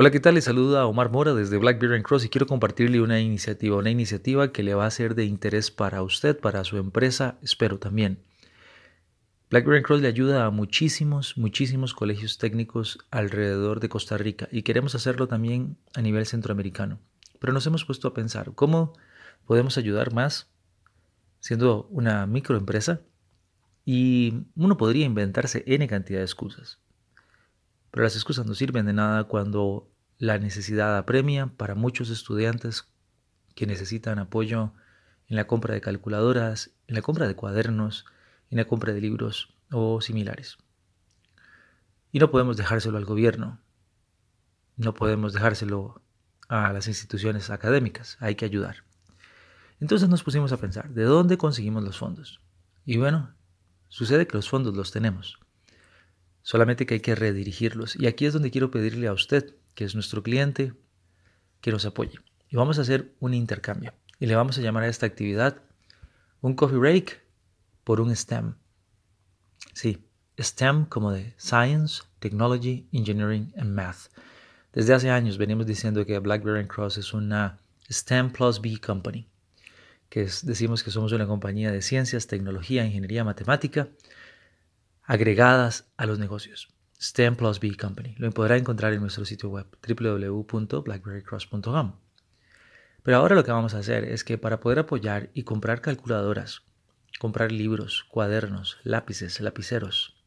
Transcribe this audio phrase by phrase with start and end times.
[0.00, 0.36] Hola, ¿qué tal?
[0.36, 4.62] Les saluda Omar Mora desde Blackberry Cross y quiero compartirle una iniciativa, una iniciativa que
[4.62, 8.22] le va a ser de interés para usted, para su empresa, espero también.
[9.50, 14.94] Blackberry Cross le ayuda a muchísimos, muchísimos colegios técnicos alrededor de Costa Rica y queremos
[14.94, 17.00] hacerlo también a nivel centroamericano.
[17.40, 18.92] Pero nos hemos puesto a pensar, ¿cómo
[19.46, 20.48] podemos ayudar más
[21.40, 23.00] siendo una microempresa?
[23.84, 26.78] Y uno podría inventarse N cantidad de excusas.
[27.90, 32.88] Pero las excusas no sirven de nada cuando la necesidad apremia para muchos estudiantes
[33.54, 34.72] que necesitan apoyo
[35.28, 38.04] en la compra de calculadoras, en la compra de cuadernos,
[38.50, 40.58] en la compra de libros o similares.
[42.12, 43.60] Y no podemos dejárselo al gobierno,
[44.76, 46.02] no podemos dejárselo
[46.48, 48.84] a las instituciones académicas, hay que ayudar.
[49.80, 52.40] Entonces nos pusimos a pensar, ¿de dónde conseguimos los fondos?
[52.84, 53.34] Y bueno,
[53.88, 55.38] sucede que los fondos los tenemos
[56.48, 57.94] solamente que hay que redirigirlos.
[57.94, 60.72] Y aquí es donde quiero pedirle a usted, que es nuestro cliente,
[61.60, 62.20] que nos apoye.
[62.48, 63.92] Y vamos a hacer un intercambio.
[64.18, 65.60] Y le vamos a llamar a esta actividad
[66.40, 67.20] un coffee break
[67.84, 68.54] por un STEM.
[69.74, 70.08] Sí,
[70.40, 74.08] STEM como de Science, Technology, Engineering and Math.
[74.72, 79.28] Desde hace años venimos diciendo que BlackBerry Cross es una STEM plus B company,
[80.08, 83.90] que decimos que somos una compañía de ciencias, tecnología, ingeniería, matemática,
[85.08, 86.68] agregadas a los negocios.
[87.00, 88.14] STEM Plus B Company.
[88.18, 91.94] Lo podrá encontrar en nuestro sitio web www.blackberrycross.com.
[93.02, 96.60] Pero ahora lo que vamos a hacer es que para poder apoyar y comprar calculadoras,
[97.18, 100.22] comprar libros, cuadernos, lápices, lapiceros,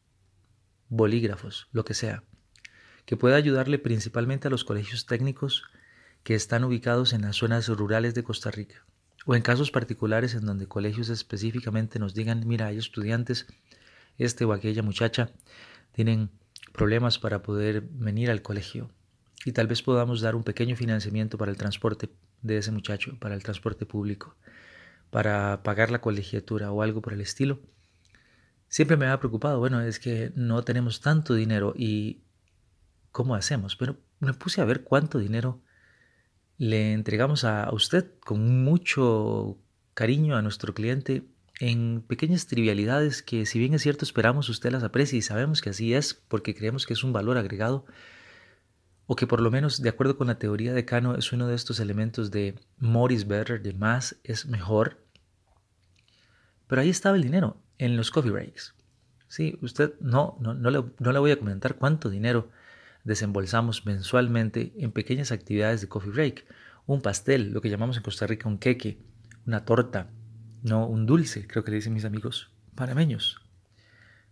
[0.88, 2.24] bolígrafos, lo que sea,
[3.06, 5.62] que pueda ayudarle principalmente a los colegios técnicos
[6.24, 8.84] que están ubicados en las zonas rurales de Costa Rica,
[9.26, 13.46] o en casos particulares en donde colegios específicamente nos digan, mira, hay estudiantes
[14.24, 15.30] este o aquella muchacha
[15.92, 16.30] tienen
[16.72, 18.90] problemas para poder venir al colegio
[19.44, 22.08] y tal vez podamos dar un pequeño financiamiento para el transporte
[22.42, 24.36] de ese muchacho, para el transporte público,
[25.10, 27.60] para pagar la colegiatura o algo por el estilo.
[28.68, 32.22] Siempre me ha preocupado, bueno, es que no tenemos tanto dinero y
[33.10, 33.76] ¿cómo hacemos?
[33.76, 35.60] Pero me puse a ver cuánto dinero
[36.56, 39.58] le entregamos a usted con mucho
[39.94, 41.24] cariño a nuestro cliente
[41.60, 45.70] en pequeñas trivialidades que si bien es cierto esperamos usted las aprecie y sabemos que
[45.70, 47.84] así es porque creemos que es un valor agregado
[49.06, 51.54] o que por lo menos de acuerdo con la teoría de Kano es uno de
[51.54, 55.04] estos elementos de more is better, de más es mejor.
[56.66, 58.74] Pero ahí estaba el dinero, en los coffee breaks.
[59.28, 62.50] Sí, usted no, no, no, le, no le voy a comentar cuánto dinero
[63.04, 66.46] desembolsamos mensualmente en pequeñas actividades de coffee break.
[66.86, 68.98] Un pastel, lo que llamamos en Costa Rica un queque,
[69.46, 70.10] una torta,
[70.62, 73.40] no un dulce, creo que le dicen mis amigos panameños.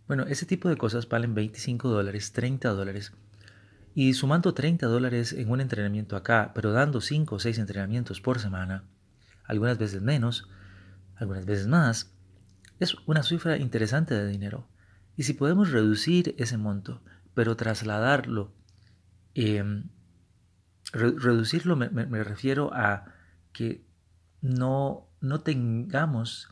[0.07, 3.13] Bueno, ese tipo de cosas valen 25 dólares, 30 dólares.
[3.93, 8.39] Y sumando 30 dólares en un entrenamiento acá, pero dando 5 o 6 entrenamientos por
[8.39, 8.85] semana,
[9.43, 10.49] algunas veces menos,
[11.15, 12.13] algunas veces más,
[12.79, 14.67] es una cifra interesante de dinero.
[15.17, 17.01] Y si podemos reducir ese monto,
[17.33, 18.53] pero trasladarlo,
[19.35, 19.89] em,
[20.93, 23.13] reducirlo me refiero a
[23.53, 23.85] que
[24.41, 26.49] no no tengamos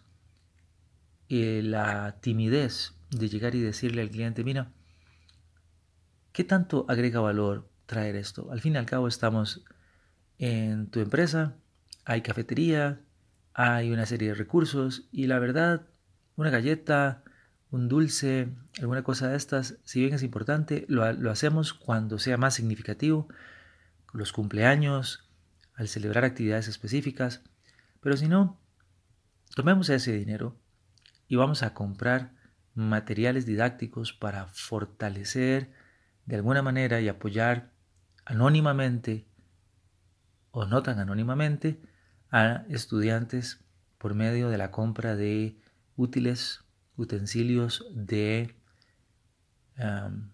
[1.28, 4.72] eh, la timidez de llegar y decirle al cliente, mira,
[6.32, 8.52] ¿qué tanto agrega valor traer esto?
[8.52, 9.64] Al fin y al cabo estamos
[10.38, 11.56] en tu empresa,
[12.06, 13.02] hay cafetería,
[13.54, 15.88] hay una serie de recursos y la verdad,
[16.36, 17.24] una galleta,
[17.72, 22.38] un dulce, alguna cosa de estas, si bien es importante, lo, lo hacemos cuando sea
[22.38, 23.28] más significativo,
[24.14, 25.28] los cumpleaños,
[25.76, 27.42] al celebrar actividades específicas,
[28.02, 28.59] pero si no,
[29.56, 30.58] tomemos ese dinero
[31.28, 32.34] y vamos a comprar
[32.74, 35.72] materiales didácticos para fortalecer
[36.26, 37.72] de alguna manera y apoyar
[38.26, 39.26] anónimamente
[40.52, 41.82] o no tan anónimamente
[42.32, 43.64] a estudiantes
[43.98, 45.60] por medio de la compra de
[45.96, 46.62] útiles,
[46.96, 48.56] utensilios de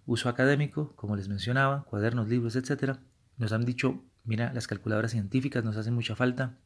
[0.06, 2.98] uso académico, como les mencionaba, cuadernos, libros, etc.
[3.38, 6.58] Nos han dicho, mira, las calculadoras científicas nos hacen mucha falta.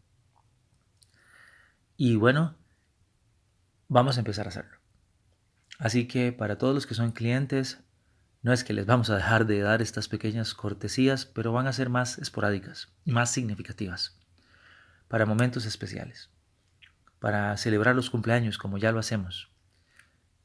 [2.01, 2.55] Y bueno,
[3.89, 4.77] vamos a empezar a hacerlo.
[5.79, 7.81] Así que para todos los que son clientes,
[8.41, 11.73] no es que les vamos a dejar de dar estas pequeñas cortesías, pero van a
[11.73, 14.17] ser más esporádicas y más significativas,
[15.09, 16.29] para momentos especiales,
[17.19, 19.51] para celebrar los cumpleaños como ya lo hacemos,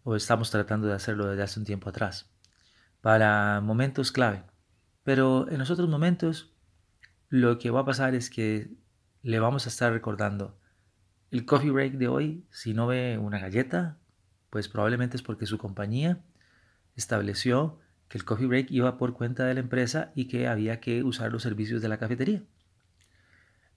[0.03, 2.29] o estamos tratando de hacerlo desde hace un tiempo atrás,
[3.01, 4.43] para momentos clave.
[5.05, 6.53] Pero en los otros momentos,
[7.29, 8.73] lo que va a pasar es que
[9.23, 10.59] le vamos a estar recordando
[11.31, 13.99] el coffee break de hoy, si no ve una galleta,
[14.51, 16.21] pues probablemente es porque su compañía
[16.97, 17.79] estableció
[18.09, 21.33] que el coffee break iba por cuenta de la empresa y que había que usar
[21.33, 22.43] los servicios de la cafetería.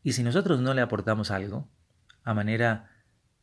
[0.04, 1.68] Y si nosotros no le aportamos algo,
[2.24, 2.92] a manera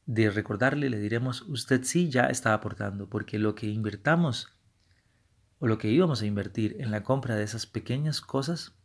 [0.06, 4.48] de recordarle, le diremos, usted sí ya está aportando, porque lo que invertamos
[5.58, 8.76] o lo que íbamos a invertir en la compra de esas pequeñas cosas,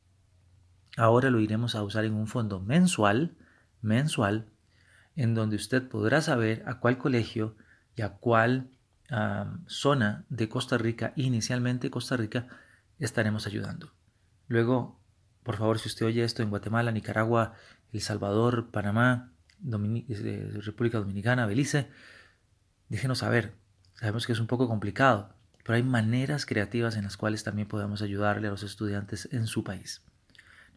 [0.97, 3.37] ahora lo iremos a usar en un fondo mensual,
[3.81, 4.49] mensual,
[5.19, 7.57] en donde usted podrá saber a cuál colegio
[7.93, 8.69] y a cuál
[9.67, 12.47] zona de Costa Rica, inicialmente Costa Rica,
[12.99, 13.91] estaremos ayudando.
[14.47, 14.97] Luego,
[15.43, 17.53] por favor, si usted oye esto en Guatemala, Nicaragua,
[17.91, 21.89] El Salvador, Panamá, eh, República Dominicana, Belice,
[22.87, 23.55] déjenos saber.
[23.95, 25.33] Sabemos que es un poco complicado,
[25.65, 29.65] pero hay maneras creativas en las cuales también podemos ayudarle a los estudiantes en su
[29.65, 30.01] país.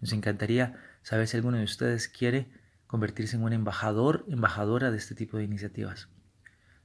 [0.01, 2.51] Nos encantaría saber si alguno de ustedes quiere
[2.93, 6.11] convertirse en un embajador, embajadora de este tipo de iniciativas.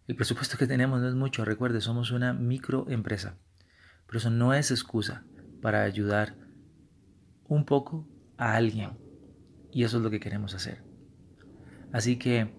[0.07, 3.35] El presupuesto que tenemos no es mucho, recuerde, somos una microempresa,
[4.05, 5.25] pero eso no es excusa
[5.61, 6.37] para ayudar
[7.49, 8.07] un poco
[8.37, 8.91] a alguien.
[9.73, 10.81] Y eso es lo que queremos hacer.
[11.91, 12.55] Así que,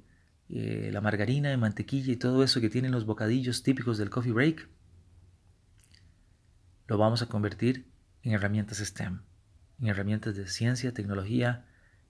[0.49, 4.33] eh, la margarina de mantequilla y todo eso que tienen los bocadillos típicos del coffee
[4.33, 4.67] break,
[6.87, 7.85] lo vamos a convertir
[8.23, 9.21] en herramientas STEM,
[9.79, 11.67] en herramientas de ciencia, tecnología,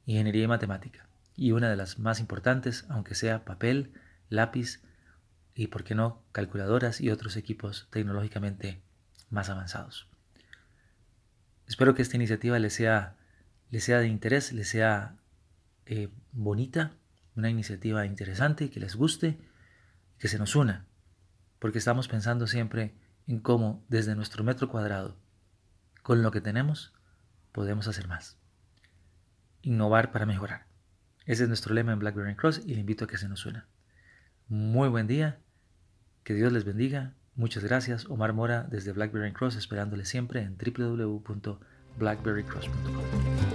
[0.07, 1.07] ingeniería y matemática.
[1.35, 3.93] Y una de las más importantes, aunque sea papel,
[4.29, 4.81] lápiz
[5.53, 8.81] y, por qué no, calculadoras y otros equipos tecnológicamente
[9.29, 10.07] más avanzados.
[11.67, 13.17] Espero que esta iniciativa les sea,
[13.71, 15.19] sea de interés, les sea
[15.85, 16.97] eh, bonita
[17.35, 19.39] una iniciativa interesante, que les guste,
[20.17, 20.85] que se nos una,
[21.59, 22.95] porque estamos pensando siempre
[23.27, 25.17] en cómo desde nuestro metro cuadrado,
[26.01, 26.93] con lo que tenemos,
[27.51, 28.39] podemos hacer más.
[29.61, 30.65] Innovar para mejorar.
[31.25, 33.67] Ese es nuestro lema en Blackberry Cross y le invito a que se nos una.
[34.47, 35.39] Muy buen día,
[36.23, 37.13] que Dios les bendiga.
[37.35, 43.54] Muchas gracias, Omar Mora desde Blackberry Cross, esperándole siempre en www.blackberrycross.com.